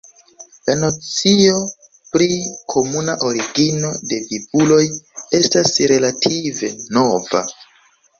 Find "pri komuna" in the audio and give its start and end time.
2.15-3.15